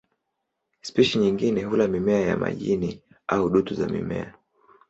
Spishi 0.81 1.17
nyingine 1.17 1.63
hula 1.63 1.87
mimea 1.87 2.19
ya 2.21 2.37
majini 2.37 3.03
au 3.27 3.49
dutu 3.49 3.73
za 3.73 3.87
mimea. 3.87 4.33